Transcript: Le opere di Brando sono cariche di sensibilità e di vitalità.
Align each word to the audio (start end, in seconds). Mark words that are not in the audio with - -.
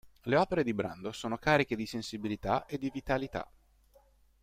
Le 0.23 0.35
opere 0.35 0.63
di 0.63 0.73
Brando 0.73 1.11
sono 1.11 1.37
cariche 1.37 1.75
di 1.75 1.85
sensibilità 1.85 2.65
e 2.65 2.79
di 2.79 2.89
vitalità. 2.89 3.47